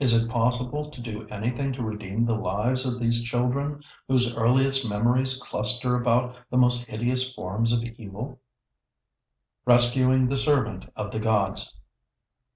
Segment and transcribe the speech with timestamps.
[0.00, 4.90] Is it possible to do anything to redeem the lives of these children whose earliest
[4.90, 7.92] memories cluster about the most hideous forms of evil?
[8.00, 8.38] [Sidenote:
[9.66, 11.72] Rescuing the servant of the gods.